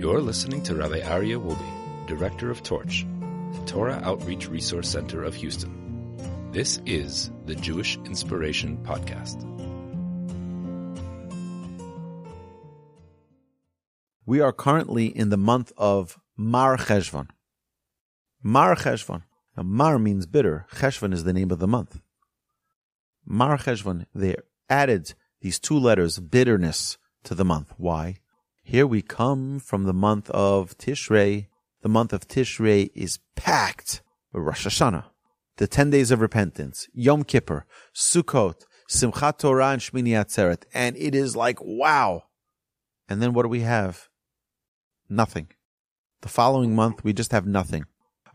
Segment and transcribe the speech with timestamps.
[0.00, 3.04] You're listening to Rabbi Aryeh Wolbe, Director of Torch,
[3.52, 6.16] the Torah Outreach Resource Center of Houston.
[6.52, 9.44] This is the Jewish Inspiration Podcast.
[14.24, 17.28] We are currently in the month of Mar Cheshvan.
[18.42, 19.24] Mar Cheshvan.
[19.54, 20.64] Now, Mar means bitter.
[20.76, 22.00] Cheshvan is the name of the month.
[23.26, 24.36] Mar Cheshvan, they
[24.70, 25.12] added
[25.42, 27.74] these two letters, bitterness, to the month.
[27.76, 28.16] Why?
[28.70, 31.48] Here we come from the month of Tishrei.
[31.82, 34.00] The month of Tishrei is packed
[34.32, 35.06] with Rosh Hashanah,
[35.56, 40.66] the 10 days of repentance, Yom Kippur, Sukkot, Simchat Torah, and Shmini Atzeret.
[40.72, 42.22] And it is like, wow.
[43.08, 44.08] And then what do we have?
[45.08, 45.48] Nothing.
[46.22, 47.86] The following month, we just have nothing.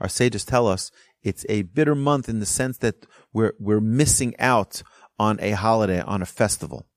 [0.02, 0.91] Our sages tell us
[1.23, 4.84] it's a bitter month in the sense that we're, we're missing out
[5.17, 6.90] on a holiday, on a festival.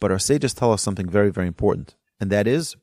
[0.00, 1.94] But our sages tell us something very, very important.
[2.20, 2.76] And that is,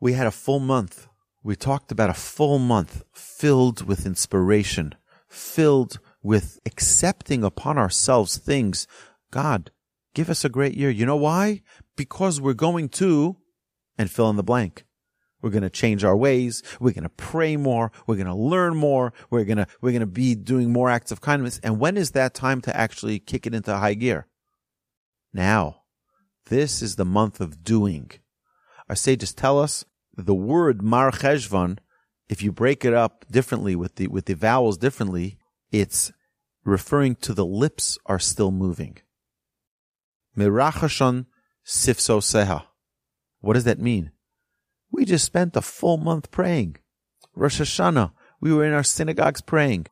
[0.00, 1.06] we had a full month.
[1.42, 4.96] We talked about a full month filled with inspiration,
[5.28, 8.88] filled with accepting upon ourselves things.
[9.30, 9.70] God,
[10.14, 10.90] give us a great year.
[10.90, 11.62] You know why?
[11.96, 13.36] Because we're going to,
[13.96, 14.84] and fill in the blank.
[15.40, 16.62] We're going to change our ways.
[16.80, 17.92] We're going to pray more.
[18.06, 19.12] We're going to learn more.
[19.30, 21.60] We're going to, we're going to be doing more acts of kindness.
[21.62, 24.26] And when is that time to actually kick it into high gear?
[25.32, 25.82] Now.
[26.46, 28.10] This is the month of doing.
[28.88, 31.78] Our sages tell us the word Mar Cheshvan,
[32.28, 35.38] if you break it up differently with the, with the vowels differently,
[35.72, 36.12] it's
[36.64, 38.98] referring to the lips are still moving.
[40.36, 41.26] Mirachashon
[41.64, 42.64] sifso seha.
[43.40, 44.10] What does that mean?
[44.90, 46.76] We just spent a full month praying.
[47.34, 49.86] Rosh Hashanah, we were in our synagogues praying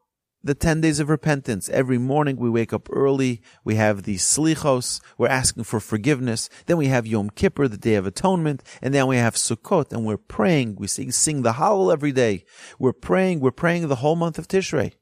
[0.45, 1.69] the 10 days of repentance.
[1.69, 3.41] Every morning we wake up early.
[3.65, 5.01] We have the slichos.
[5.17, 6.49] We're asking for forgiveness.
[6.67, 8.63] Then we have Yom Kippur, the Day of Atonement.
[8.81, 10.77] And then we have Sukkot and we're praying.
[10.77, 12.45] We sing, sing the Hallel every day.
[12.79, 13.41] We're praying.
[13.41, 14.95] We're praying the whole month of Tishrei.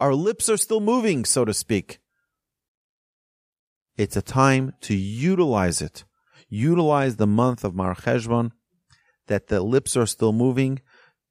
[0.00, 1.98] Our lips are still moving, so to speak.
[3.96, 6.04] It's a time to utilize it.
[6.48, 8.50] Utilize the month of Mar Cheshvan
[9.26, 10.80] that the lips are still moving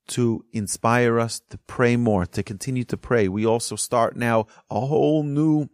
[0.10, 3.28] to inspire us to pray more, to continue to pray.
[3.28, 5.70] We also start now a whole new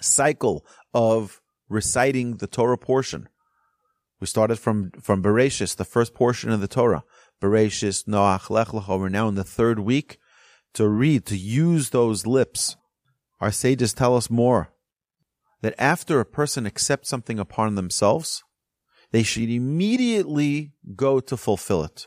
[0.00, 0.64] cycle
[0.94, 3.28] of reciting the Torah portion.
[4.20, 7.04] We started from, from Bereshis, the first portion of the Torah.
[7.40, 8.98] Bereshis, Noach, Lech Lecha.
[8.98, 10.18] We're now in the third week
[10.74, 12.76] to read, to use those lips.
[13.40, 14.72] Our sages tell us more
[15.62, 18.44] that after a person accepts something upon themselves,
[19.10, 22.06] they should immediately go to fulfill it.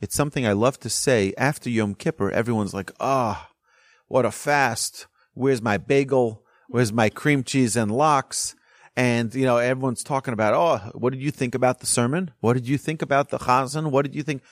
[0.00, 2.30] It's something I love to say after Yom Kippur.
[2.30, 3.54] Everyone's like, ah, oh,
[4.08, 5.06] what a fast.
[5.34, 6.42] Where's my bagel?
[6.68, 8.54] Where's my cream cheese and lox?
[8.96, 12.30] And, you know, everyone's talking about, oh, what did you think about the sermon?
[12.40, 13.90] What did you think about the chazan?
[13.90, 14.42] What did you think?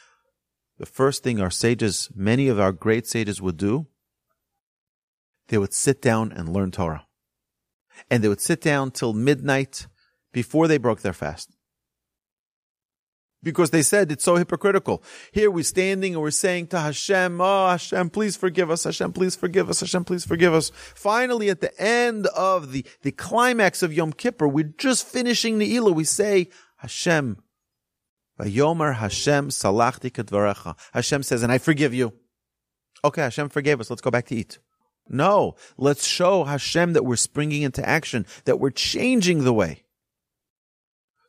[0.79, 3.87] The first thing our sages, many of our great sages would do,
[5.49, 7.07] they would sit down and learn Torah.
[8.11, 9.87] And they would sit down till midnight
[10.33, 11.51] before they broke their fast
[13.43, 15.03] because they said it's so hypocritical.
[15.33, 18.85] Here we're standing and we're saying to Hashem, Oh Hashem, please forgive us.
[18.85, 19.81] Hashem, please forgive us.
[19.81, 20.71] Hashem, please forgive us.
[20.95, 25.75] Finally, at the end of the, the climax of Yom Kippur, we're just finishing the
[25.75, 25.95] Ilah.
[25.95, 27.43] We say, Hashem,
[28.39, 30.77] Vayomer Hashem salachti kadvarecha.
[30.93, 32.13] Hashem says, and I forgive you.
[33.05, 33.91] Okay, Hashem forgave us.
[33.91, 34.59] Let's go back to eat.
[35.09, 39.83] No, let's show Hashem that we're springing into action, that we're changing the way.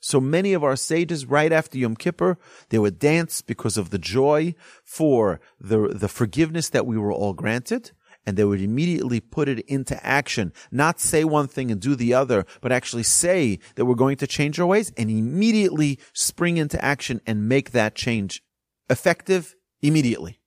[0.04, 2.38] So many of our sages, right after Yom Kippur,
[2.68, 4.54] they would dance because of the joy
[4.84, 7.92] for the, the forgiveness that we were all granted.
[8.26, 12.14] And they would immediately put it into action, not say one thing and do the
[12.14, 16.84] other, but actually say that we're going to change our ways and immediately spring into
[16.84, 18.44] action and make that change
[18.90, 20.42] effective immediately.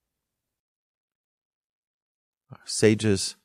[2.53, 3.37] Our sages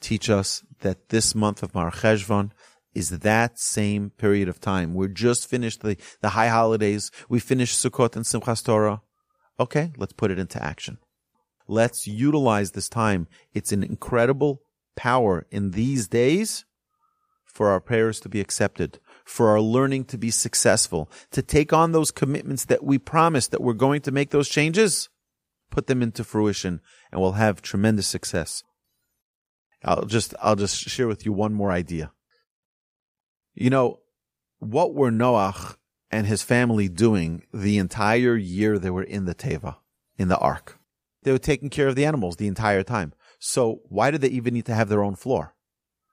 [0.00, 2.52] teach us that this month of Mar Cheshvan
[2.94, 4.94] is that same period of time.
[4.94, 7.10] We're just finished the, the high holidays.
[7.28, 9.02] We finished Sukkot and Simchas Torah.
[9.58, 10.98] Okay, let's put it into action.
[11.68, 13.28] Let's utilize this time.
[13.54, 14.62] It's an incredible
[14.96, 16.64] power in these days
[17.44, 21.92] for our prayers to be accepted, for our learning to be successful, to take on
[21.92, 25.08] those commitments that we promised that we're going to make those changes,
[25.70, 26.80] put them into fruition,
[27.12, 28.62] and we'll have tremendous success.
[29.84, 32.12] I'll just, I'll just share with you one more idea.
[33.60, 34.00] You know,
[34.58, 35.76] what were Noach
[36.10, 39.76] and his family doing the entire year they were in the Teva,
[40.16, 40.78] in the ark?
[41.24, 43.12] They were taking care of the animals the entire time.
[43.38, 45.54] So why did they even need to have their own floor?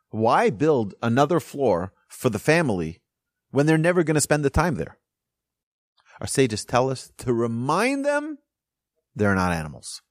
[0.09, 2.99] Why build another floor for the family
[3.51, 4.97] when they're never going to spend the time there?
[6.19, 8.39] Our sages tell us to remind them
[9.15, 10.01] they're not animals.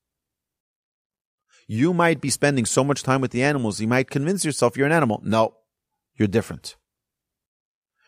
[1.66, 4.86] You might be spending so much time with the animals, you might convince yourself you're
[4.86, 5.20] an animal.
[5.22, 5.56] No,
[6.14, 6.76] you're different.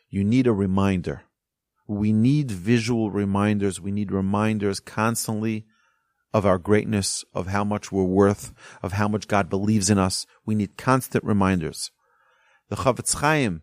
[0.09, 1.23] You need a reminder.
[1.87, 3.81] We need visual reminders.
[3.81, 5.67] We need reminders constantly
[6.33, 8.53] of our greatness, of how much we're worth,
[8.83, 10.27] of how much God believes in us.
[10.45, 11.91] We need constant reminders.
[12.69, 13.63] The Chafetz Chaim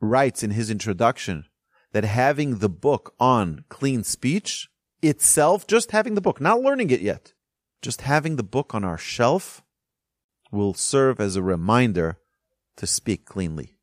[0.00, 1.46] writes in his introduction
[1.92, 4.68] that having the book on clean speech
[5.00, 7.32] itself, just having the book, not learning it yet,
[7.80, 9.62] just having the book on our shelf
[10.52, 12.18] will serve as a reminder
[12.76, 13.77] to speak cleanly.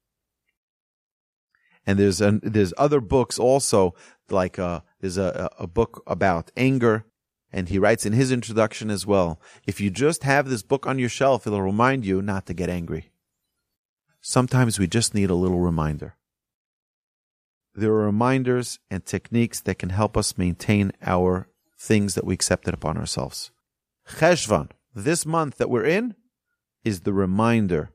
[1.85, 3.93] And there's an, there's other books also,
[4.29, 7.05] like uh, there's a, a book about anger,
[7.51, 9.39] and he writes in his introduction as well.
[9.65, 12.69] If you just have this book on your shelf, it'll remind you not to get
[12.69, 13.11] angry.
[14.19, 16.15] Sometimes we just need a little reminder.
[17.75, 21.47] There are reminders and techniques that can help us maintain our
[21.77, 23.51] things that we accepted upon ourselves.
[24.07, 26.15] Cheshvan, this month that we're in,
[26.83, 27.91] is the reminder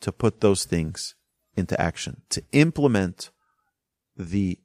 [0.00, 1.14] to put those things
[1.56, 3.30] into action, to implement
[4.16, 4.58] the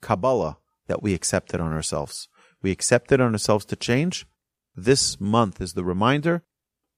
[0.00, 2.28] Kabbalah that we accepted on ourselves.
[2.62, 4.26] We accepted on ourselves to change.
[4.74, 6.42] This month is the reminder.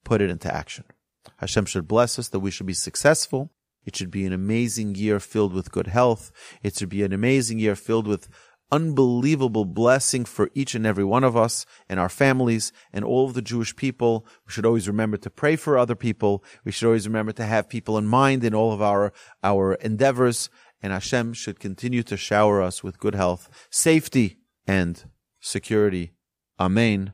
[0.05, 0.85] Put it into action.
[1.39, 3.51] Hashem should bless us that we should be successful.
[3.85, 6.33] It should be an amazing year filled with good health.
[6.63, 8.29] It should be an amazing year filled with
[8.71, 13.35] unbelievable blessing for each and every one of us and our families and all of
[13.35, 14.27] the Jewish people.
[14.47, 16.43] We should always remember to pray for other people.
[16.65, 20.51] We should always remember to have people in mind in all of our, our endeavors.
[20.83, 25.03] And Hashem should continue to shower us with good health, safety, and
[25.41, 26.13] security.
[26.59, 27.13] Amen.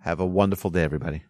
[0.00, 1.24] Have a wonderful day, everybody.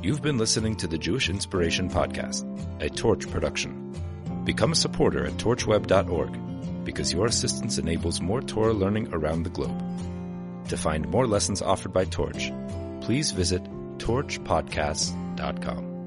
[0.00, 2.46] You've been listening to the Jewish Inspiration Podcast,
[2.80, 3.87] a Torch production.
[4.48, 9.78] Become a supporter at torchweb.org because your assistance enables more Torah learning around the globe.
[10.68, 12.50] To find more lessons offered by Torch,
[13.02, 13.62] please visit
[13.98, 15.97] torchpodcasts.com.